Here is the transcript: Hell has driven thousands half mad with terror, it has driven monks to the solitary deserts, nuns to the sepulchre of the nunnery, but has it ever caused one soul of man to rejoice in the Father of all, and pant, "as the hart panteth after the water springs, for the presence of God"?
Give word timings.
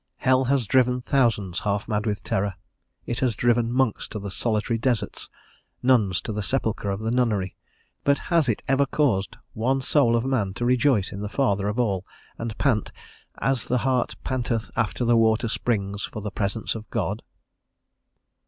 Hell 0.17 0.45
has 0.45 0.65
driven 0.65 0.99
thousands 0.99 1.59
half 1.59 1.87
mad 1.87 2.07
with 2.07 2.23
terror, 2.23 2.55
it 3.05 3.19
has 3.19 3.35
driven 3.35 3.71
monks 3.71 4.07
to 4.07 4.17
the 4.17 4.31
solitary 4.31 4.79
deserts, 4.79 5.29
nuns 5.83 6.21
to 6.21 6.33
the 6.33 6.41
sepulchre 6.41 6.89
of 6.89 7.01
the 7.01 7.11
nunnery, 7.11 7.55
but 8.03 8.17
has 8.17 8.49
it 8.49 8.63
ever 8.67 8.87
caused 8.87 9.37
one 9.53 9.79
soul 9.79 10.15
of 10.15 10.25
man 10.25 10.55
to 10.55 10.65
rejoice 10.65 11.11
in 11.11 11.21
the 11.21 11.29
Father 11.29 11.67
of 11.67 11.77
all, 11.79 12.03
and 12.39 12.57
pant, 12.57 12.91
"as 13.37 13.65
the 13.65 13.77
hart 13.85 14.15
panteth 14.23 14.71
after 14.75 15.05
the 15.05 15.15
water 15.15 15.47
springs, 15.47 16.03
for 16.03 16.19
the 16.19 16.31
presence 16.31 16.73
of 16.73 16.89
God"? 16.89 17.21